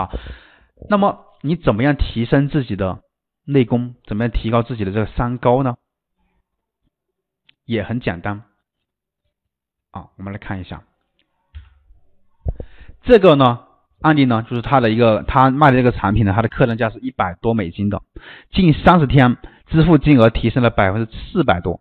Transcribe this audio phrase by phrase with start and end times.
[0.00, 0.10] 啊。
[0.88, 3.02] 那么你怎么样提升自己的
[3.44, 3.94] 内功？
[4.06, 5.76] 怎么样提高自己的这个三高呢？
[7.66, 8.42] 也很简单
[9.92, 10.82] 啊，我们来看一下
[13.02, 13.60] 这个呢
[14.00, 18.02] 案例呢，就是他的一个他卖的这个产品呢，它的客单价是一百多美金的，
[18.50, 19.36] 近三十天
[19.66, 21.80] 支付金额提升了百分之四百多，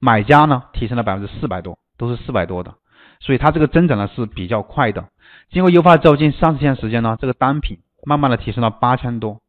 [0.00, 2.74] 买家呢提升了百分之四百多，都是四百多的，
[3.20, 5.08] 所以它这个增长呢是比较快的。
[5.50, 9.40] 经过优化之后，近三十天时间呢，这个单品慢慢的提升到八千多，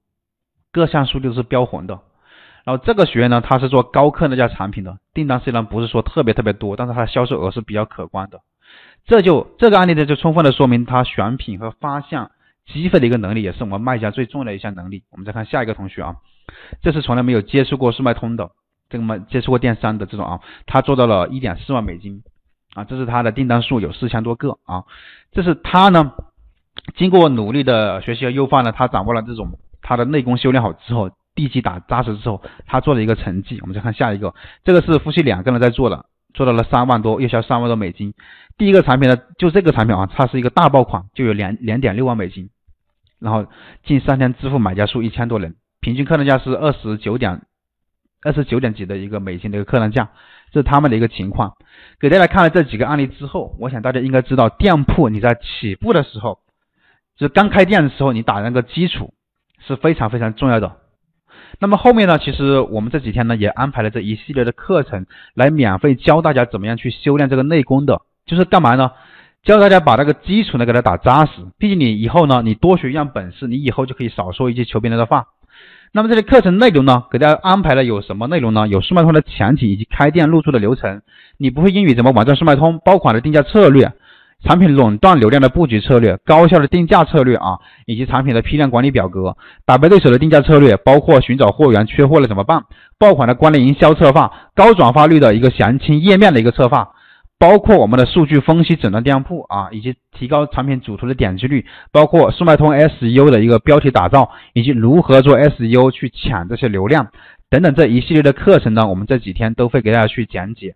[0.71, 1.99] 各项数据都是标红的。
[2.63, 8.41] 然后这个学员呢，他是做高客单价产品的，订单虽然不是说特别特别多，但是他的销售额是比较可观的。
[9.05, 12.29] 这就这个案例呢，就充分的说明他选品和发现
[12.71, 15.03] 机会的一个能力，也是我们卖家最重要的一项能力。
[15.09, 16.17] 我们再看下一个同学啊，
[16.83, 18.51] 这是从来没有接触过速卖通的，
[18.89, 22.21] 这个么接触过电商的这种啊，他做到了一点四万美金
[22.73, 24.83] 啊，这是他的订单数有四千多个啊，
[25.31, 26.13] 这是他呢
[26.95, 31.11] 经过努力的学习和优化呢，他掌握了这种他的内功修炼好之后。
[31.33, 33.57] 地基打扎实之后，他做了一个成绩。
[33.61, 38.13] 我们再看下一个，这个是夫妻两个人在做的，做到了三万多，月销三万多美金。
[38.57, 42.49] 第一个产品呢，就这个产品啊，它是一个大爆款，就有两两点六万美金。
[43.17, 43.45] 然后
[43.85, 47.43] 近三天支付买家数一千多人，平均客单价是二十九点
[48.21, 50.09] 二十九点几的一个美金的一个客单价，
[50.51, 51.55] 这是他们的一个情况。
[51.99, 56.39] 给大家看了这几个案例之后，我想大家应该知道，店铺你在起步的时候，
[57.17, 59.13] 就是刚开店的时候，你打那个基础
[59.65, 60.77] 是非常非常重要的。
[61.59, 68.91] 那么后面呢，其实我们这几天呢也安排了这一系列的课程，来免费教大家怎么样去修炼这个内功的，就是干嘛呢？
[69.43, 71.31] 教大家把那个基础呢给它打扎实。
[71.57, 75.27] 毕竟你以后呢，你多学一样本事，你以后就可以少说一句求别人的话。
[75.93, 78.67] 那么这些课程内容呢，给大家安排了有什么内容呢？
[78.67, 81.01] 有速卖通的前提以及开店入驻的流程。
[81.37, 82.79] 你不会英语怎么网站速卖通？
[82.85, 83.91] 包款的定价策略。
[84.43, 92.63] 产品垄断流量的布局策略、高效的定价策略啊，以及产品的批量管理表格、打败对手的定价策略，包括寻找货源缺货了怎么办？
[92.97, 96.89] 爆款的关联营销策划、高转化率的一个详情页面的一个策划，
[97.41, 107.07] 包括我们的数据分析诊断店铺啊，以及提高产品主图的点击率，包括速卖通 SEO 的一个标题打造，以及如何做 SEO 去抢这些流量
[107.49, 110.75] 等等这一系列的课程呢，我们这几天都会给大家去讲解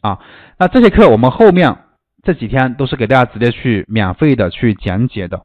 [0.00, 0.18] 啊。
[0.58, 1.76] 那这些课我们后面。
[2.24, 5.44] 这几天都是给大家直接去免费的去讲解的，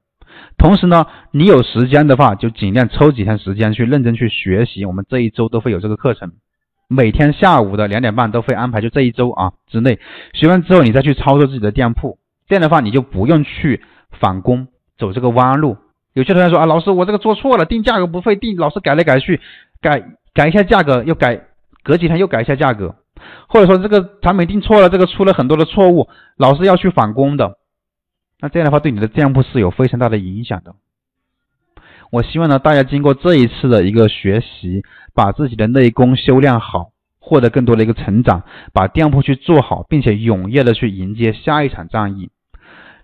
[0.57, 4.83] 同时呢，你有时间的话就尽量抽几天时间去认真去学习。
[4.83, 6.33] 我们这一周都会有这个课程，
[6.93, 9.99] 每天下午的两点半都会安排，就这一周啊之内
[10.33, 13.81] 学完之后，你再去操作自己的店铺，这样的话你就不用去
[14.11, 14.67] 返工
[14.97, 15.77] 走这个弯路。
[16.13, 19.41] 有些同学说啊，老师我这个做错了，定价格不会定，老是改来改去，
[19.81, 21.41] 改改一下价格又改，
[21.83, 22.95] 隔几天又改一下价格。
[23.47, 27.57] 或者说这个产品定错了，这个出了很多的错误，老是要去返工的，
[28.39, 30.75] 那这样的话对你的店铺是有非常大的影响的。
[32.13, 34.83] 我希望呢，大家经过这一次的一个学习，
[35.15, 42.29] 把自己的内功修炼好，获得更多的一个成长，把店铺去做好，并且踊跃的去迎接下一场战役。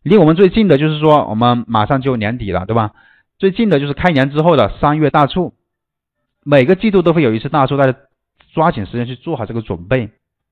[0.03, 2.91] 离我们最近的就是说，我们马上就年底了，对吧？
[3.39, 5.55] 最近的就是开年之后的三月大促，
[6.45, 7.97] 每个季度都会有一次大促，大家。
[8.51, 10.09] 抓紧时间去做好这个准备。